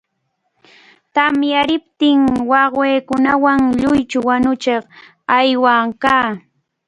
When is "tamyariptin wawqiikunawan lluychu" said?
1.15-4.19